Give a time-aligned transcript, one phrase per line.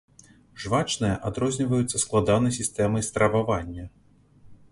[0.61, 3.85] Жвачныя адрозніваюцца складанай сістэмай стрававання.